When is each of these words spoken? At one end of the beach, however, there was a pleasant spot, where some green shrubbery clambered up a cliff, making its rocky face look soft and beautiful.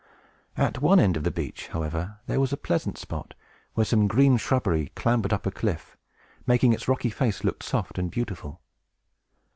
At 0.57 0.81
one 0.81 0.99
end 0.99 1.15
of 1.15 1.23
the 1.23 1.29
beach, 1.29 1.67
however, 1.67 2.17
there 2.25 2.39
was 2.39 2.51
a 2.51 2.57
pleasant 2.57 2.97
spot, 2.97 3.35
where 3.75 3.85
some 3.85 4.07
green 4.07 4.35
shrubbery 4.37 4.91
clambered 4.95 5.31
up 5.31 5.45
a 5.45 5.51
cliff, 5.51 5.95
making 6.47 6.73
its 6.73 6.87
rocky 6.87 7.11
face 7.11 7.43
look 7.43 7.61
soft 7.61 7.99
and 7.99 8.09
beautiful. 8.09 8.61